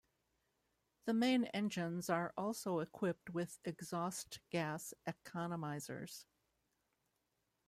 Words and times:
The 1.05 1.13
main 1.13 1.43
engines 1.45 2.09
are 2.09 2.33
also 2.35 2.79
equipped 2.79 3.29
with 3.35 3.59
exhaust 3.63 4.39
gas 4.49 4.95
economizers. 5.07 6.25